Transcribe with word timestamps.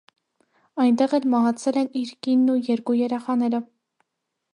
Այնտեղ 0.85 1.11
էլ 1.17 1.27
մահացել 1.33 1.77
են 1.81 1.91
իր 2.01 2.13
կինն 2.27 2.49
ու 2.53 2.57
երկու 2.71 2.97
երեխաները։ 3.01 3.61